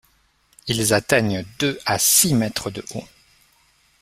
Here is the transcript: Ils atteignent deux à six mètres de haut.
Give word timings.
Ils 0.65 0.95
atteignent 0.95 1.45
deux 1.59 1.79
à 1.85 1.99
six 1.99 2.33
mètres 2.33 2.71
de 2.71 2.83
haut. 2.95 3.05